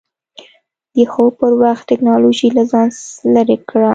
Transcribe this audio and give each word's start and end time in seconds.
د 0.95 0.97
خوب 1.11 1.31
پر 1.41 1.51
وخت 1.61 1.83
ټېکنالوژي 1.91 2.49
له 2.57 2.63
ځان 2.71 2.89
لرې 3.33 3.57
کړه. 3.69 3.89